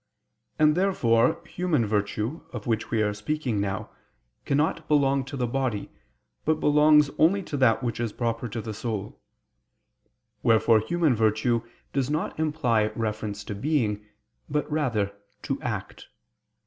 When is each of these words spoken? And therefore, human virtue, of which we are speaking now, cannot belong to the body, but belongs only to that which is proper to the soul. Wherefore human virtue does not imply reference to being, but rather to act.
And 0.57 0.73
therefore, 0.73 1.43
human 1.45 1.85
virtue, 1.85 2.41
of 2.51 2.65
which 2.65 2.89
we 2.89 3.03
are 3.03 3.13
speaking 3.13 3.59
now, 3.61 3.91
cannot 4.45 4.87
belong 4.87 5.23
to 5.25 5.37
the 5.37 5.45
body, 5.45 5.91
but 6.43 6.59
belongs 6.59 7.11
only 7.19 7.43
to 7.43 7.57
that 7.57 7.83
which 7.83 7.99
is 7.99 8.11
proper 8.11 8.49
to 8.49 8.61
the 8.63 8.73
soul. 8.73 9.21
Wherefore 10.41 10.79
human 10.79 11.15
virtue 11.15 11.61
does 11.93 12.09
not 12.09 12.39
imply 12.39 12.87
reference 12.95 13.43
to 13.43 13.53
being, 13.53 14.03
but 14.49 14.67
rather 14.71 15.13
to 15.43 15.61
act. 15.61 16.07